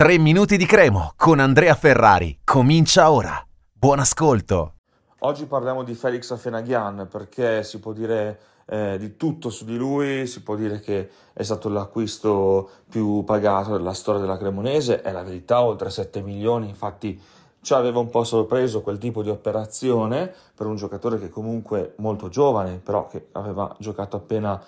[0.00, 2.38] 3 minuti di cremo con Andrea Ferrari.
[2.42, 3.38] Comincia ora.
[3.70, 4.76] Buon ascolto.
[5.18, 10.26] Oggi parliamo di Felix Afenaghian perché si può dire eh, di tutto su di lui,
[10.26, 15.22] si può dire che è stato l'acquisto più pagato della storia della Cremonese, è la
[15.22, 17.20] verità, oltre 7 milioni, infatti
[17.60, 22.30] ci aveva un po' sorpreso quel tipo di operazione per un giocatore che comunque molto
[22.30, 24.58] giovane, però che aveva giocato appena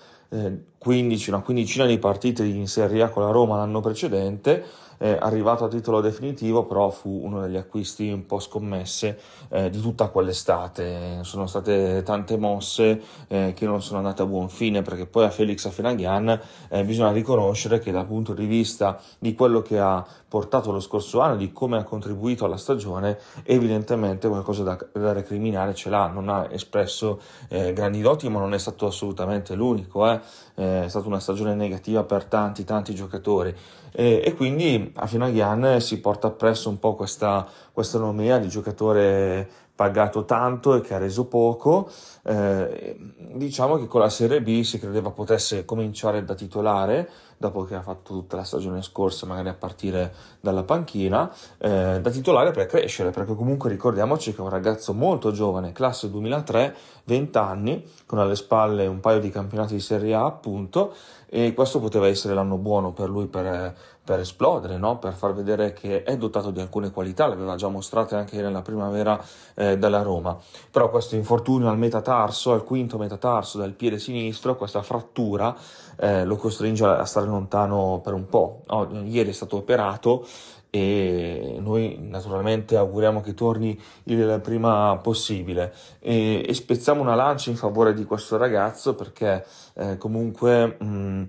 [0.78, 4.64] 15, una quindicina di partite in Serie A con la Roma l'anno precedente
[5.02, 9.18] eh, arrivato a titolo definitivo, però fu uno degli acquisti un po' scommesse
[9.48, 11.24] eh, di tutta quell'estate.
[11.24, 15.30] Sono state tante mosse eh, che non sono andate a buon fine, perché poi a
[15.30, 20.70] Felix Afenaghian eh, bisogna riconoscere che dal punto di vista di quello che ha portato
[20.70, 25.90] lo scorso anno, di come ha contribuito alla stagione, evidentemente qualcosa da, da recriminare ce
[25.90, 26.06] l'ha.
[26.06, 30.08] Non ha espresso eh, grandi doti, ma non è stato assolutamente l'unico.
[30.08, 30.20] Eh.
[30.54, 33.54] È stata una stagione negativa per tanti, tanti giocatori.
[33.92, 39.48] E, e quindi a Finaghian si porta appresso un po' questa, questa nomea di giocatore
[39.74, 41.90] pagato tanto e che ha reso poco.
[42.24, 42.96] Eh,
[43.34, 47.82] diciamo che con la Serie B si credeva potesse cominciare da titolare, dopo che ha
[47.82, 53.10] fatto tutta la stagione scorsa, magari a partire dalla panchina, eh, da titolare per crescere,
[53.10, 58.36] perché comunque ricordiamoci che è un ragazzo molto giovane, classe 2003, 20 anni, con alle
[58.36, 60.94] spalle un paio di campionati di Serie A appunto,
[61.28, 63.74] e questo poteva essere l'anno buono per lui per,
[64.04, 64.98] per esplodere, no?
[64.98, 68.62] per far vedere che è dotato di alcune qualità, le aveva già mostrate anche nella
[68.62, 69.22] primavera
[69.54, 70.36] eh, della Roma.
[70.70, 75.56] Però questo infortunio al metatarso, al quinto metatarso del piede sinistro, questa frattura
[75.96, 78.62] eh, lo costringe a stare lontano per un po'.
[78.68, 80.26] Oh, ieri è stato operato
[80.74, 87.56] e noi naturalmente auguriamo che torni il prima possibile e, e spezziamo una lancia in
[87.56, 89.44] favore di questo ragazzo perché
[89.74, 91.24] eh, comunque mh,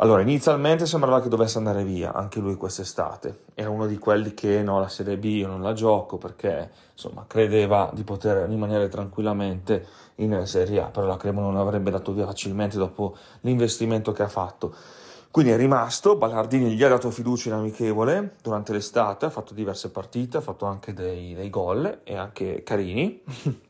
[0.00, 3.44] allora inizialmente sembrava che dovesse andare via anche lui quest'estate.
[3.54, 7.26] Era uno di quelli che no la Serie B io non la gioco perché insomma
[7.26, 12.24] credeva di poter rimanere tranquillamente in Serie A però la Cremo non avrebbe dato via
[12.24, 14.74] facilmente dopo l'investimento che ha fatto.
[15.30, 19.90] Quindi è rimasto, Ballardini gli ha dato fiducia in amichevole durante l'estate, ha fatto diverse
[19.90, 23.22] partite, ha fatto anche dei, dei gol e anche carini,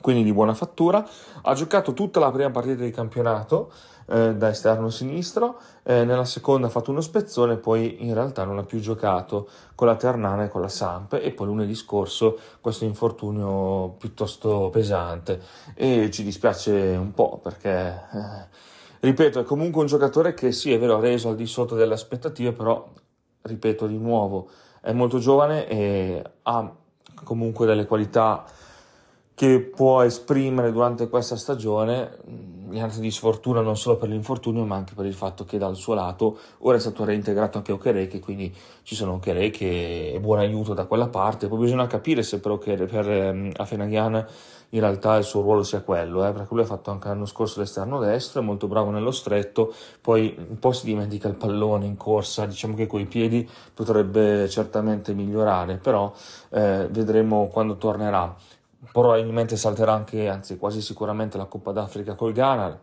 [0.00, 1.06] quindi di buona fattura.
[1.42, 3.72] Ha giocato tutta la prima partita di campionato
[4.06, 8.58] eh, da esterno sinistro, eh, nella seconda ha fatto uno spezzone, poi in realtà non
[8.58, 12.84] ha più giocato con la Ternana e con la Samp e poi lunedì scorso questo
[12.84, 15.40] infortunio piuttosto pesante
[15.74, 18.02] e ci dispiace un po' perché...
[18.12, 18.68] Eh,
[19.00, 21.94] Ripeto, è comunque un giocatore che sì, è vero, ha reso al di sotto delle
[21.94, 22.86] aspettative, però,
[23.40, 24.50] ripeto di nuovo,
[24.82, 26.70] è molto giovane e ha
[27.24, 28.44] comunque delle qualità
[29.40, 32.18] che può esprimere durante questa stagione,
[32.74, 35.94] anzi di sfortuna non solo per l'infortunio, ma anche per il fatto che dal suo
[35.94, 40.84] lato ora è stato reintegrato anche Okereke, quindi ci sono Okereke e buon aiuto da
[40.84, 41.48] quella parte.
[41.48, 44.26] Poi bisogna capire se però per, per um, Afenaghian
[44.68, 47.60] in realtà il suo ruolo sia quello, eh, perché lui ha fatto anche l'anno scorso
[47.60, 51.96] l'esterno destro, è molto bravo nello stretto, poi un po' si dimentica il pallone in
[51.96, 56.12] corsa, diciamo che coi piedi potrebbe certamente migliorare, però
[56.50, 58.58] eh, vedremo quando tornerà.
[58.92, 62.80] Probabilmente salterà anche, anzi quasi sicuramente la Coppa d'Africa col Ghana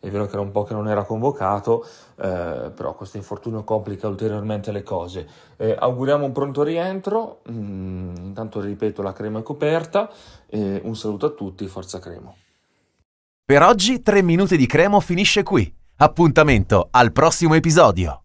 [0.00, 1.84] è vero che era un po' che non era convocato,
[2.16, 5.28] eh, però questo infortunio complica ulteriormente le cose.
[5.56, 10.10] Eh, auguriamo un pronto rientro, mm, intanto ripeto la crema è coperta,
[10.46, 12.34] eh, un saluto a tutti, forza Cremo.
[13.44, 15.70] Per oggi 3 minuti di Cremo finisce qui.
[15.96, 18.18] Appuntamento al prossimo episodio.